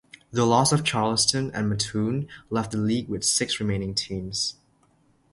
[0.31, 4.55] The loss of Charleston and Mattoon left the league with six remaining teams.